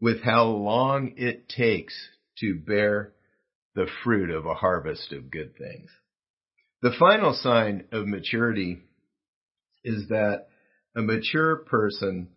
with 0.00 0.22
how 0.22 0.44
long 0.44 1.14
it 1.16 1.48
takes 1.48 1.94
to 2.38 2.54
bear 2.54 3.12
the 3.74 3.86
fruit 4.04 4.30
of 4.30 4.46
a 4.46 4.54
harvest 4.54 5.12
of 5.12 5.30
good 5.30 5.56
things. 5.58 5.90
The 6.82 6.94
final 6.98 7.34
sign 7.34 7.84
of 7.92 8.06
maturity 8.06 8.82
is 9.84 10.08
that 10.08 10.46
a 10.94 11.02
mature 11.02 11.56
person 11.56 12.28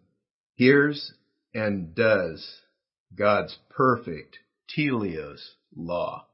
hears 0.56 1.14
and 1.54 1.96
does 1.96 2.46
God's 3.16 3.58
perfect 3.70 4.38
teleos 4.76 5.42
law. 5.76 6.28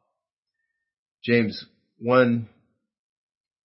James 1.23 1.65
1 1.99 2.47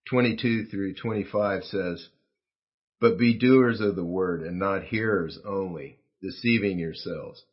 22 0.08 0.64
through 0.66 0.94
25 0.94 1.64
says, 1.64 2.08
But 3.00 3.18
be 3.18 3.38
doers 3.38 3.80
of 3.80 3.94
the 3.94 4.04
word 4.04 4.42
and 4.42 4.58
not 4.58 4.84
hearers 4.84 5.38
only, 5.44 5.98
deceiving 6.20 6.78
yourselves. 6.78 7.44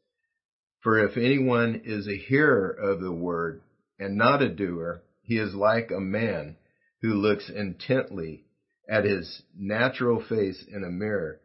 For 0.82 1.06
if 1.06 1.18
anyone 1.18 1.82
is 1.86 2.08
a 2.08 2.18
hearer 2.18 2.70
of 2.70 3.02
the 3.02 3.12
word 3.12 3.62
and 4.00 4.18
not 4.18 4.42
a 4.42 4.50
doer, 4.50 5.02
he 5.22 5.38
is 5.38 5.54
like 5.54 5.92
a 5.92 6.00
man 6.00 6.56
who 7.02 7.14
looks 7.14 7.50
intently 7.50 8.46
at 8.90 9.04
his 9.04 9.44
natural 9.56 10.24
face 10.24 10.64
in 10.72 10.84
a 10.84 10.90
mirror. 10.90 11.42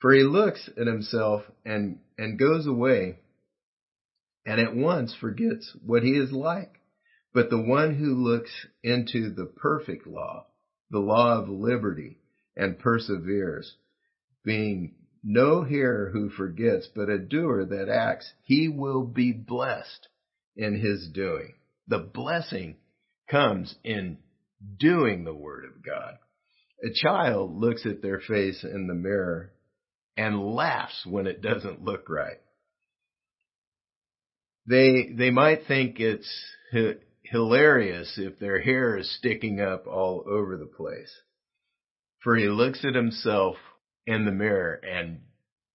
For 0.00 0.12
he 0.12 0.24
looks 0.24 0.68
at 0.76 0.86
himself 0.86 1.44
and, 1.64 2.00
and 2.18 2.38
goes 2.38 2.66
away 2.66 3.19
and 4.46 4.60
at 4.60 4.74
once 4.74 5.14
forgets 5.20 5.76
what 5.84 6.02
he 6.02 6.12
is 6.12 6.32
like. 6.32 6.80
But 7.32 7.50
the 7.50 7.60
one 7.60 7.94
who 7.94 8.14
looks 8.14 8.50
into 8.82 9.30
the 9.30 9.46
perfect 9.46 10.06
law, 10.06 10.46
the 10.90 10.98
law 10.98 11.38
of 11.40 11.48
liberty, 11.48 12.18
and 12.56 12.78
perseveres, 12.78 13.76
being 14.44 14.94
no 15.22 15.62
hearer 15.62 16.10
who 16.10 16.30
forgets, 16.30 16.88
but 16.94 17.08
a 17.08 17.18
doer 17.18 17.64
that 17.66 17.88
acts, 17.88 18.32
he 18.42 18.68
will 18.68 19.04
be 19.06 19.32
blessed 19.32 20.08
in 20.56 20.80
his 20.80 21.08
doing. 21.12 21.54
The 21.86 21.98
blessing 21.98 22.76
comes 23.30 23.74
in 23.84 24.18
doing 24.78 25.24
the 25.24 25.34
word 25.34 25.64
of 25.64 25.84
God. 25.84 26.14
A 26.82 26.92
child 26.92 27.54
looks 27.54 27.84
at 27.86 28.02
their 28.02 28.20
face 28.20 28.64
in 28.64 28.86
the 28.86 28.94
mirror 28.94 29.52
and 30.16 30.40
laughs 30.40 31.04
when 31.06 31.26
it 31.26 31.42
doesn't 31.42 31.84
look 31.84 32.08
right. 32.08 32.40
They, 34.66 35.12
they 35.16 35.30
might 35.30 35.66
think 35.66 36.00
it's 36.00 36.28
hilarious 37.22 38.18
if 38.18 38.38
their 38.38 38.60
hair 38.60 38.96
is 38.96 39.16
sticking 39.18 39.60
up 39.60 39.86
all 39.86 40.24
over 40.26 40.56
the 40.56 40.66
place. 40.66 41.12
For 42.22 42.36
he 42.36 42.48
looks 42.48 42.84
at 42.84 42.94
himself 42.94 43.56
in 44.06 44.24
the 44.24 44.32
mirror 44.32 44.74
and 44.74 45.20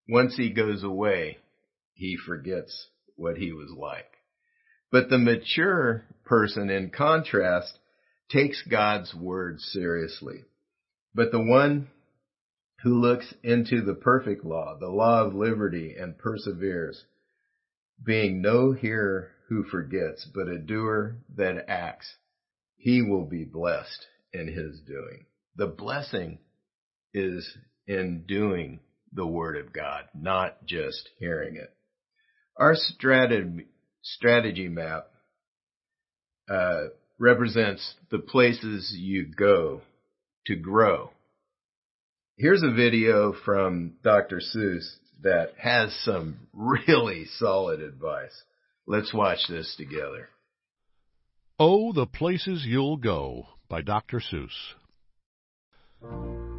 once 0.07 0.35
he 0.35 0.53
goes 0.53 0.83
away, 0.83 1.37
he 1.93 2.17
forgets 2.17 2.89
what 3.15 3.37
he 3.37 3.51
was 3.51 3.71
like. 3.75 4.05
But 4.91 5.09
the 5.09 5.17
mature 5.17 6.05
person 6.25 6.69
in 6.69 6.91
contrast 6.91 7.77
takes 8.29 8.61
God's 8.69 9.13
word 9.15 9.59
seriously. 9.59 10.43
But 11.13 11.31
the 11.31 11.41
one 11.41 11.87
who 12.83 13.01
looks 13.01 13.33
into 13.41 13.81
the 13.81 13.95
perfect 13.95 14.45
law, 14.45 14.77
the 14.79 14.89
law 14.89 15.25
of 15.25 15.33
liberty, 15.33 15.95
and 15.97 16.17
perseveres, 16.17 17.03
being 18.03 18.41
no 18.41 18.71
hearer 18.71 19.31
who 19.49 19.63
forgets, 19.63 20.27
but 20.33 20.47
a 20.47 20.57
doer 20.57 21.17
that 21.35 21.65
acts, 21.67 22.15
he 22.77 23.01
will 23.01 23.25
be 23.25 23.45
blessed 23.45 24.05
in 24.33 24.47
his 24.47 24.79
doing. 24.81 25.25
The 25.55 25.67
blessing 25.67 26.39
is 27.13 27.57
in 27.87 28.25
doing 28.27 28.79
the 29.13 29.25
word 29.25 29.57
of 29.57 29.71
God, 29.71 30.03
not 30.13 30.65
just 30.65 31.09
hearing 31.19 31.55
it. 31.55 31.73
Our 32.57 32.73
strategy, 32.75 33.67
strategy 34.01 34.67
map 34.67 35.07
uh, 36.49 36.85
represents 37.19 37.95
the 38.11 38.19
places 38.19 38.93
you 38.97 39.25
go 39.25 39.81
to 40.47 40.55
grow. 40.55 41.11
Here's 42.37 42.63
a 42.63 42.71
video 42.71 43.33
from 43.45 43.93
Dr. 44.03 44.41
Seuss 44.41 44.97
that 45.23 45.53
has 45.57 45.95
some 46.03 46.39
really 46.53 47.25
solid 47.37 47.81
advice. 47.81 48.43
Let's 48.87 49.13
watch 49.13 49.39
this 49.49 49.75
together. 49.77 50.29
Oh, 51.57 51.93
the 51.93 52.05
Places 52.05 52.63
You'll 52.65 52.97
Go 52.97 53.47
by 53.69 53.81
Dr. 53.81 54.19
Seuss. 54.19 54.49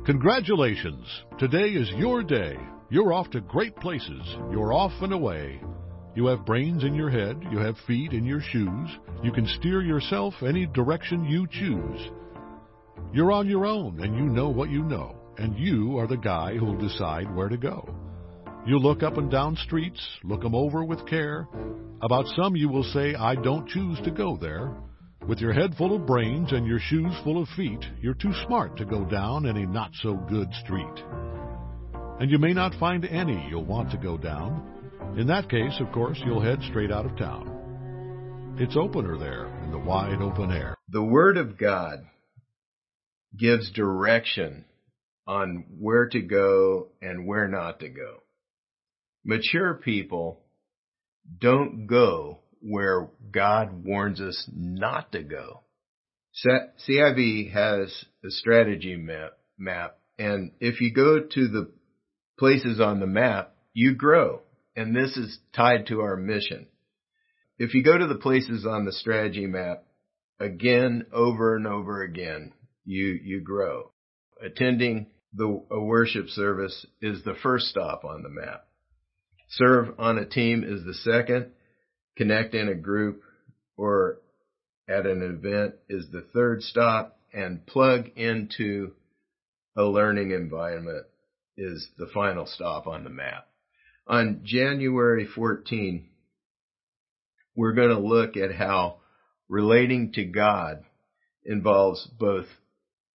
Congratulations! 0.07 1.07
Today 1.39 1.69
is 1.69 1.91
your 1.97 2.23
day. 2.23 2.57
You're 2.89 3.13
off 3.13 3.31
to 3.31 3.41
great 3.41 3.77
places. 3.77 4.23
You're 4.51 4.73
off 4.73 4.93
and 5.03 5.13
away. 5.13 5.61
You 6.15 6.27
have 6.27 6.47
brains 6.47 6.83
in 6.83 6.95
your 6.95 7.11
head, 7.11 7.43
you 7.51 7.59
have 7.59 7.77
feet 7.87 8.13
in 8.13 8.25
your 8.25 8.41
shoes. 8.41 8.89
You 9.23 9.33
can 9.33 9.47
steer 9.47 9.83
yourself 9.83 10.35
any 10.43 10.67
direction 10.67 11.25
you 11.25 11.47
choose. 11.47 12.11
You're 13.13 13.33
on 13.33 13.49
your 13.49 13.67
own 13.67 14.01
and 14.01 14.17
you 14.17 14.25
know 14.25 14.49
what 14.49 14.71
you 14.71 14.83
know, 14.83 15.17
and 15.37 15.59
you 15.59 15.99
are 15.99 16.07
the 16.07 16.17
guy 16.17 16.57
who'll 16.57 16.79
decide 16.79 17.35
where 17.35 17.51
to 17.51 17.59
go. 17.59 17.95
You 18.67 18.81
look 18.81 19.05
up 19.05 19.17
and 19.17 19.31
down 19.31 19.55
streets, 19.55 20.05
look 20.25 20.45
'em 20.45 20.53
over 20.53 20.83
with 20.85 21.07
care. 21.07 21.47
About 22.03 22.27
some 22.27 22.57
you 22.57 22.69
will 22.69 22.83
say, 22.83 23.15
I 23.15 23.37
don't 23.37 23.69
choose 23.69 24.01
to 24.01 24.11
go 24.11 24.37
there. 24.37 24.75
With 25.29 25.41
your 25.41 25.53
head 25.53 25.77
full 25.77 25.95
of 25.95 26.05
brains 26.05 26.51
and 26.51 26.67
your 26.67 26.81
shoes 26.81 27.17
full 27.23 27.41
of 27.41 27.49
feet, 27.51 27.89
you're 28.03 28.15
too 28.15 28.33
smart 28.45 28.77
to 28.79 28.85
go 28.85 29.05
down 29.05 29.47
any 29.47 29.67
not 29.67 29.93
so 30.03 30.15
good 30.15 30.53
street. 30.55 31.05
And 32.19 32.29
you 32.29 32.39
may 32.39 32.53
not 32.53 32.75
find 32.75 33.05
any 33.05 33.49
you'll 33.49 33.65
want 33.65 33.93
to 33.93 33.99
go 33.99 34.19
down. 34.19 35.15
In 35.17 35.29
that 35.29 35.49
case, 35.49 35.79
of 35.79 35.93
course, 35.93 36.21
you'll 36.27 36.41
head 36.41 36.61
straight 36.63 36.91
out 36.91 37.07
of 37.07 37.17
town. 37.17 38.57
It's 38.59 38.77
opener 38.77 39.17
there 39.17 39.47
in 39.63 39.71
the 39.71 39.79
wide 39.79 40.21
open 40.21 40.51
air. 40.51 40.77
The 40.89 41.05
Word 41.05 41.37
of 41.37 41.57
God 41.57 42.01
gives 43.37 43.71
direction 43.71 44.65
on 45.25 45.67
where 45.79 46.09
to 46.09 46.21
go 46.21 46.89
and 47.01 47.29
where 47.29 47.47
not 47.47 47.79
to 47.81 47.89
go. 47.89 48.23
Mature 49.27 49.75
people 49.75 50.41
don't 51.41 51.89
go 51.89 52.39
where 52.63 53.09
God 53.33 53.85
warns 53.85 54.21
us 54.21 54.49
not 54.55 55.11
to 55.13 55.23
go. 55.23 55.65
CIV 56.89 57.53
has 57.53 58.05
a 58.25 58.31
strategy 58.31 58.97
map, 58.97 59.33
map, 59.59 59.99
and 60.17 60.53
if 60.61 60.81
you 60.81 60.95
go 60.95 61.19
to 61.19 61.49
the 61.49 61.73
places 62.39 62.81
on 62.81 63.01
the 63.01 63.07
map, 63.07 63.53
you 63.75 63.97
grow 63.97 64.43
and 64.77 64.95
this 64.95 65.17
is 65.17 65.39
tied 65.55 65.87
to 65.87 66.03
our 66.03 66.17
mission. 66.17 66.67
If 67.59 67.75
you 67.75 67.83
go 67.83 67.99
to 67.99 68.07
the 68.07 68.19
places 68.19 68.65
on 68.65 68.85
the 68.85 68.93
strategy 68.93 69.47
map 69.47 69.85
again, 70.39 71.07
over 71.13 71.57
and 71.57 71.67
over 71.67 72.03
again, 72.03 72.53
you, 72.85 73.19
you 73.25 73.41
grow. 73.41 73.91
Attending 74.41 75.07
the, 75.33 75.65
a 75.71 75.81
worship 75.81 76.29
service 76.29 76.87
is 77.03 77.25
the 77.25 77.35
first 77.43 77.67
stop 77.67 78.05
on 78.05 78.23
the 78.23 78.29
map. 78.29 78.66
Serve 79.49 79.95
on 79.99 80.19
a 80.19 80.27
team 80.27 80.65
is 80.65 80.85
the 80.85 80.95
second. 80.95 81.53
Connect 82.17 82.55
in 82.55 82.69
a 82.69 82.75
group 82.75 83.23
or 83.77 84.19
at 84.89 85.07
an 85.07 85.23
event 85.23 85.75
is 85.89 86.07
the 86.11 86.27
third 86.33 86.63
stop 86.63 87.19
and 87.33 87.67
plug 87.67 88.09
into 88.17 88.93
a 89.77 89.83
learning 89.83 90.31
environment 90.31 91.07
is 91.57 91.89
the 91.99 92.07
final 92.13 92.47
stop 92.47 92.87
on 92.87 93.05
the 93.05 93.11
map. 93.11 93.47
On 94.07 94.41
January 94.45 95.27
14, 95.27 96.09
we're 97.55 97.73
going 97.73 97.91
to 97.91 97.99
look 97.99 98.37
at 98.37 98.55
how 98.55 98.99
relating 99.49 100.13
to 100.13 100.25
God 100.25 100.85
involves 101.45 102.07
both 102.19 102.47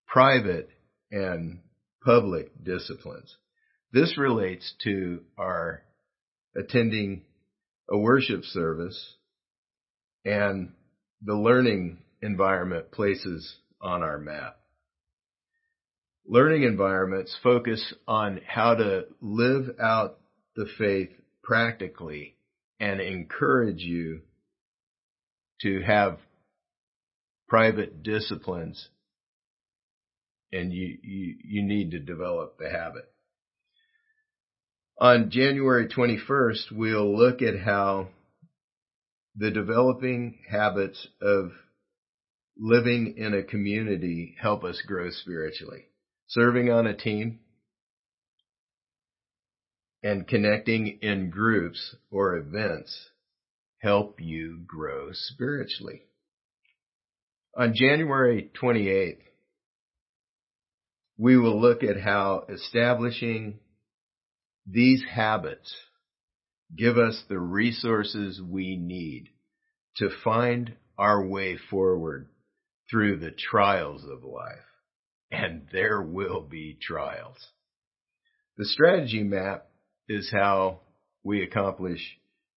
private 0.08 0.70
and 1.12 1.60
public 2.04 2.52
disciplines. 2.64 3.36
This 3.94 4.18
relates 4.18 4.74
to 4.84 5.22
our 5.38 5.84
attending 6.56 7.24
a 7.90 7.98
worship 7.98 8.44
service 8.44 9.16
and 10.26 10.72
the 11.24 11.36
learning 11.36 12.00
environment 12.22 12.92
places 12.92 13.56
on 13.82 14.04
our 14.04 14.18
map. 14.18 14.58
Learning 16.26 16.64
environments 16.64 17.36
focus 17.44 17.94
on 18.08 18.40
how 18.48 18.76
to 18.76 19.06
live 19.22 19.76
out 19.82 20.20
the 20.56 20.68
faith 20.78 21.10
practically 21.44 22.36
and 22.80 23.02
encourage 23.02 23.82
you 23.82 24.22
to 25.62 25.82
have 25.82 26.20
private 27.48 28.04
disciplines 28.04 28.88
and 30.54 30.72
you, 30.74 30.98
you, 31.02 31.36
you 31.44 31.64
need 31.64 31.92
to 31.92 32.00
develop 32.00 32.58
the 32.58 32.70
habit. 32.70 33.11
On 35.02 35.32
January 35.32 35.88
21st, 35.88 36.72
we'll 36.72 37.18
look 37.18 37.42
at 37.42 37.58
how 37.58 38.10
the 39.36 39.50
developing 39.50 40.38
habits 40.48 41.08
of 41.20 41.54
living 42.56 43.16
in 43.18 43.34
a 43.34 43.42
community 43.42 44.36
help 44.40 44.64
us 44.64 44.80
grow 44.86 45.10
spiritually. 45.10 45.86
Serving 46.28 46.70
on 46.70 46.86
a 46.86 46.96
team 46.96 47.40
and 50.04 50.28
connecting 50.28 51.00
in 51.02 51.32
groups 51.32 51.96
or 52.12 52.36
events 52.36 53.10
help 53.80 54.22
you 54.22 54.60
grow 54.68 55.10
spiritually. 55.14 56.04
On 57.58 57.74
January 57.74 58.52
28th, 58.62 59.18
we 61.18 61.38
will 61.38 61.60
look 61.60 61.82
at 61.82 62.00
how 62.00 62.46
establishing 62.48 63.58
these 64.66 65.04
habits 65.10 65.74
give 66.76 66.98
us 66.98 67.24
the 67.28 67.40
resources 67.40 68.42
we 68.42 68.78
need 68.78 69.30
to 69.98 70.10
find 70.24 70.74
our 70.98 71.26
way 71.26 71.58
forward 71.70 72.28
through 72.90 73.18
the 73.18 73.32
trials 73.32 74.04
of 74.04 74.24
life. 74.24 74.58
And 75.32 75.68
there 75.72 76.02
will 76.02 76.42
be 76.42 76.78
trials. 76.82 77.38
The 78.58 78.66
strategy 78.66 79.24
map 79.24 79.68
is 80.08 80.30
how 80.32 80.82
we 81.24 81.42
accomplish 81.42 82.02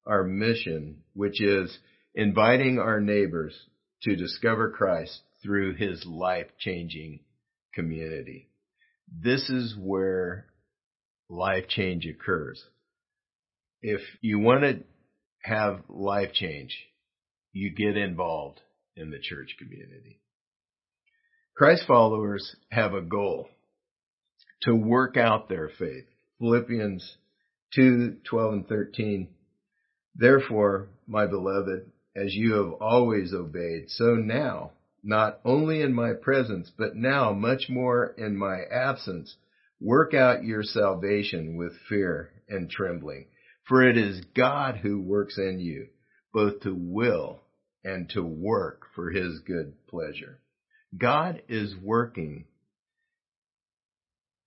our 0.05 0.23
mission, 0.23 1.03
which 1.13 1.41
is 1.41 1.77
inviting 2.15 2.79
our 2.79 2.99
neighbors 2.99 3.57
to 4.03 4.15
discover 4.15 4.71
Christ 4.71 5.21
through 5.41 5.75
his 5.75 6.05
life 6.05 6.47
changing 6.59 7.19
community. 7.73 8.49
This 9.07 9.49
is 9.49 9.75
where 9.79 10.47
life 11.29 11.67
change 11.67 12.05
occurs. 12.05 12.63
If 13.81 14.01
you 14.21 14.39
want 14.39 14.61
to 14.61 14.83
have 15.43 15.83
life 15.89 16.33
change, 16.33 16.75
you 17.51 17.71
get 17.71 17.97
involved 17.97 18.61
in 18.95 19.11
the 19.11 19.19
church 19.19 19.55
community. 19.57 20.19
Christ 21.55 21.83
followers 21.87 22.55
have 22.71 22.93
a 22.93 23.01
goal 23.01 23.47
to 24.63 24.73
work 24.73 25.17
out 25.17 25.49
their 25.49 25.69
faith. 25.77 26.05
Philippians 26.39 27.17
2, 27.75 28.17
12 28.29 28.53
and 28.53 28.67
13. 28.67 29.27
Therefore, 30.15 30.89
my 31.07 31.25
beloved, 31.27 31.91
as 32.15 32.33
you 32.33 32.53
have 32.53 32.73
always 32.81 33.33
obeyed, 33.33 33.89
so 33.89 34.15
now, 34.15 34.71
not 35.03 35.39
only 35.43 35.81
in 35.81 35.93
my 35.93 36.13
presence, 36.13 36.71
but 36.77 36.95
now 36.95 37.33
much 37.33 37.65
more 37.69 38.13
in 38.17 38.37
my 38.37 38.61
absence, 38.71 39.35
work 39.83 40.13
out 40.13 40.45
your 40.45 40.63
salvation 40.63 41.57
with 41.57 41.73
fear 41.89 42.31
and 42.47 42.69
trembling. 42.69 43.25
For 43.67 43.87
it 43.87 43.97
is 43.97 44.21
God 44.35 44.77
who 44.77 45.01
works 45.01 45.37
in 45.37 45.59
you, 45.59 45.87
both 46.33 46.61
to 46.61 46.73
will 46.73 47.41
and 47.83 48.09
to 48.09 48.23
work 48.23 48.83
for 48.95 49.11
his 49.11 49.39
good 49.45 49.73
pleasure. 49.87 50.39
God 50.97 51.41
is 51.49 51.75
working 51.81 52.45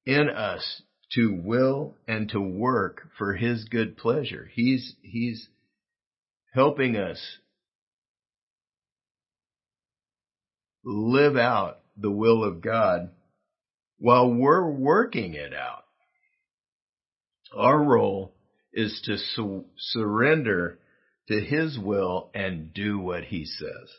in 0.07 0.31
us 0.31 0.83
to 1.13 1.39
will 1.43 1.95
and 2.09 2.29
to 2.31 2.41
work 2.41 3.09
for 3.19 3.35
his 3.35 3.65
good 3.65 3.97
pleasure. 3.97 4.49
He's, 4.53 4.95
he's 5.03 5.49
helping 6.55 6.97
us 6.97 7.21
live 10.85 11.37
out 11.37 11.81
the 11.97 12.11
will 12.11 12.45
of 12.45 12.61
God 12.61 13.11
while 13.99 14.33
we're 14.33 14.71
working 14.71 15.35
it 15.35 15.55
out. 15.55 15.85
Our 17.57 17.83
role 17.83 18.35
is 18.73 19.01
to 19.05 19.17
su- 19.17 19.65
surrender 19.79 20.79
to 21.29 21.41
his 21.41 21.79
will 21.79 22.31
and 22.35 22.73
do 22.75 22.99
what 22.99 23.25
he 23.25 23.45
says. 23.45 23.91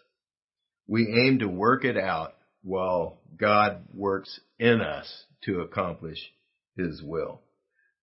We 0.88 1.26
aim 1.28 1.40
to 1.40 1.48
work 1.48 1.84
it 1.84 1.98
out 1.98 2.34
while 2.64 3.20
God 3.38 3.84
works 3.94 4.40
in 4.60 4.82
us 4.82 5.26
to 5.44 5.62
accomplish 5.62 6.20
his 6.76 7.02
will. 7.04 7.42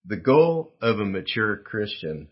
The 0.05 0.17
goal 0.17 0.75
of 0.83 0.99
a 0.99 1.05
mature 1.05 1.57
Christian 1.57 2.29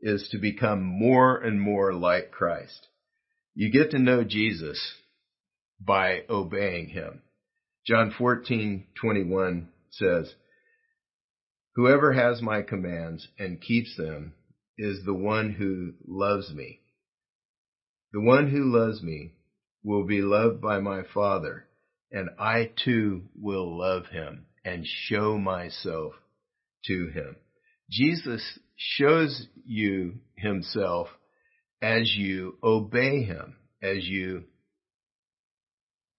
is 0.00 0.28
to 0.32 0.38
become 0.38 0.82
more 0.82 1.36
and 1.36 1.60
more 1.60 1.92
like 1.92 2.30
Christ. 2.30 2.88
You 3.54 3.70
get 3.70 3.90
to 3.90 3.98
know 3.98 4.24
Jesus 4.24 4.80
by 5.78 6.22
obeying 6.30 6.88
him. 6.88 7.22
John 7.86 8.12
14:21 8.12 9.66
says, 9.90 10.34
Whoever 11.74 12.12
has 12.12 12.40
my 12.40 12.62
commands 12.62 13.26
and 13.38 13.60
keeps 13.60 13.96
them 13.96 14.34
is 14.78 15.04
the 15.04 15.14
one 15.14 15.50
who 15.52 15.94
loves 16.06 16.52
me. 16.52 16.80
The 18.12 18.20
one 18.20 18.50
who 18.50 18.70
loves 18.70 19.02
me 19.02 19.32
will 19.82 20.04
be 20.04 20.22
loved 20.22 20.60
by 20.60 20.78
my 20.78 21.02
Father, 21.14 21.66
and 22.10 22.28
I 22.38 22.70
too 22.84 23.28
will 23.34 23.78
love 23.78 24.06
him 24.06 24.46
and 24.64 24.86
show 24.86 25.38
myself 25.38 26.12
to 26.84 27.08
him. 27.08 27.36
Jesus 27.90 28.58
shows 28.76 29.48
you 29.64 30.20
himself 30.36 31.08
as 31.80 32.14
you 32.16 32.58
obey 32.62 33.22
him, 33.24 33.56
as 33.82 34.06
you 34.06 34.44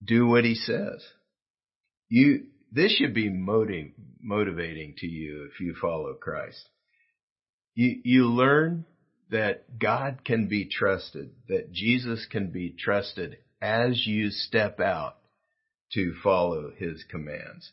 do 0.04 0.28
what 0.28 0.44
he 0.44 0.56
says. 0.56 1.02
You, 2.14 2.46
this 2.72 2.96
should 2.96 3.14
be 3.14 3.30
motiv- 3.30 3.94
motivating 4.22 4.96
to 4.98 5.08
you 5.08 5.50
if 5.52 5.60
you 5.60 5.76
follow 5.82 6.14
Christ. 6.14 6.70
You, 7.76 8.02
you 8.04 8.28
learn 8.28 8.86
that 9.30 9.80
God 9.80 10.20
can 10.24 10.48
be 10.48 10.70
trusted, 10.70 11.32
that 11.48 11.72
Jesus 11.72 12.28
can 12.30 12.52
be 12.52 12.76
trusted 12.78 13.38
as 13.62 14.06
you 14.06 14.30
step 14.30 14.80
out 14.80 15.18
to 15.94 16.14
follow 16.24 16.72
his 16.78 17.04
commands 17.10 17.72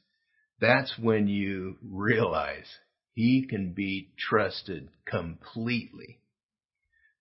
that's 0.61 0.95
when 0.99 1.27
you 1.27 1.77
realize 1.83 2.67
he 3.15 3.47
can 3.49 3.73
be 3.73 4.11
trusted 4.19 4.89
completely. 5.07 6.21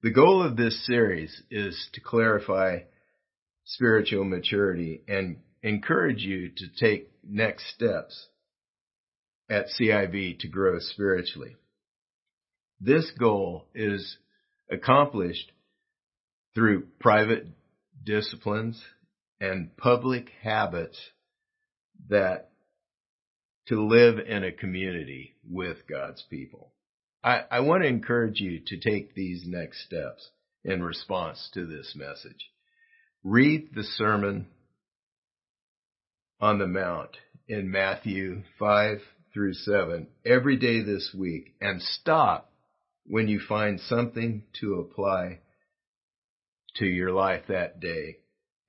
The 0.03 0.11
goal 0.11 0.43
of 0.43 0.57
this 0.57 0.85
series 0.85 1.41
is 1.49 1.89
to 1.93 2.01
clarify 2.01 2.79
spiritual 3.65 4.25
maturity 4.25 5.01
and 5.07 5.37
encourage 5.61 6.21
you 6.21 6.49
to 6.49 6.67
take 6.79 7.11
next 7.23 7.73
steps 7.73 8.27
at 9.49 9.67
CIV 9.79 10.39
to 10.39 10.47
grow 10.47 10.79
spiritually. 10.79 11.55
This 12.79 13.11
goal 13.17 13.65
is 13.73 14.17
accomplished 14.71 15.51
through 16.55 16.87
private 16.99 17.47
disciplines 18.03 18.81
and 19.41 19.75
public 19.75 20.29
habits 20.41 20.99
that 22.09 22.51
to 23.67 23.85
live 23.85 24.19
in 24.19 24.43
a 24.43 24.51
community 24.51 25.35
with 25.49 25.77
God's 25.87 26.23
people. 26.29 26.73
I, 27.23 27.43
I 27.51 27.59
want 27.61 27.83
to 27.83 27.89
encourage 27.89 28.39
you 28.39 28.61
to 28.67 28.79
take 28.79 29.13
these 29.13 29.43
next 29.45 29.85
steps 29.85 30.29
in 30.63 30.81
response 30.81 31.49
to 31.53 31.65
this 31.65 31.93
message. 31.95 32.49
Read 33.23 33.69
the 33.75 33.83
Sermon 33.83 34.47
on 36.39 36.59
the 36.59 36.67
Mount 36.67 37.17
in 37.47 37.71
Matthew 37.71 38.43
5 38.57 38.99
through 39.33 39.53
7 39.53 40.07
every 40.25 40.57
day 40.57 40.81
this 40.81 41.13
week 41.17 41.55
and 41.59 41.81
stop 41.81 42.51
when 43.05 43.27
you 43.27 43.39
find 43.39 43.79
something 43.79 44.43
to 44.61 44.75
apply 44.75 45.39
to 46.75 46.85
your 46.85 47.11
life 47.11 47.43
that 47.47 47.79
day 47.79 48.17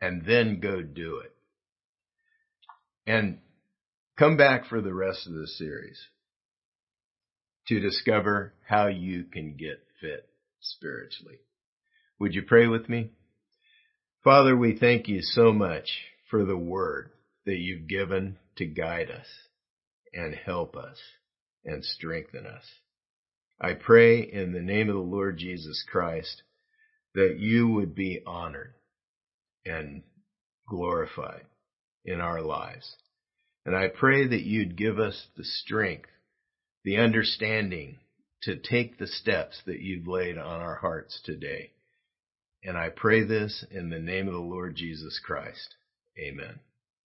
and 0.00 0.24
then 0.26 0.60
go 0.60 0.82
do 0.82 1.18
it. 1.18 1.34
And 3.06 3.38
Come 4.20 4.36
back 4.36 4.66
for 4.66 4.82
the 4.82 4.92
rest 4.92 5.26
of 5.26 5.32
the 5.32 5.46
series 5.46 5.98
to 7.68 7.80
discover 7.80 8.52
how 8.68 8.88
you 8.88 9.24
can 9.24 9.56
get 9.56 9.82
fit 9.98 10.28
spiritually. 10.60 11.38
Would 12.18 12.34
you 12.34 12.42
pray 12.42 12.66
with 12.66 12.86
me? 12.86 13.12
Father, 14.22 14.54
we 14.54 14.76
thank 14.76 15.08
you 15.08 15.22
so 15.22 15.54
much 15.54 15.88
for 16.28 16.44
the 16.44 16.56
word 16.56 17.12
that 17.50 17.58
you've 17.58 17.88
given 17.88 18.38
to 18.56 18.66
guide 18.66 19.10
us 19.10 19.26
and 20.14 20.34
help 20.34 20.76
us 20.76 20.98
and 21.64 21.84
strengthen 21.84 22.46
us. 22.46 22.64
I 23.60 23.74
pray 23.74 24.20
in 24.22 24.52
the 24.52 24.62
name 24.62 24.88
of 24.88 24.96
the 24.96 25.02
Lord 25.02 25.38
Jesus 25.38 25.84
Christ 25.90 26.42
that 27.14 27.38
you 27.38 27.68
would 27.68 27.94
be 27.94 28.22
honored 28.26 28.74
and 29.66 30.04
glorified 30.68 31.46
in 32.04 32.20
our 32.20 32.42
lives. 32.42 32.96
And 33.66 33.76
I 33.76 33.88
pray 33.88 34.28
that 34.28 34.42
you'd 34.44 34.76
give 34.76 35.00
us 35.00 35.28
the 35.36 35.44
strength, 35.44 36.10
the 36.84 36.98
understanding 36.98 37.98
to 38.44 38.56
take 38.56 38.98
the 38.98 39.08
steps 39.08 39.62
that 39.66 39.80
you've 39.80 40.08
laid 40.08 40.38
on 40.38 40.62
our 40.62 40.76
hearts 40.76 41.20
today 41.24 41.72
And 42.64 42.78
I 42.78 42.90
pray 42.90 43.24
this 43.24 43.64
in 43.70 43.90
the 43.90 44.00
name 44.00 44.28
of 44.28 44.34
the 44.34 44.40
Lord 44.40 44.76
Jesus 44.76 45.20
Christ. 45.24 45.76
Amen. 46.18 46.60